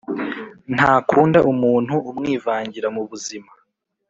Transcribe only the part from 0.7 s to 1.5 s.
Ntakunda